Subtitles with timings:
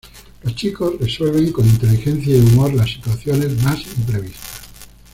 [0.41, 4.65] Los chicos resuelven con inteligencia y humor las situaciones más imprevistas.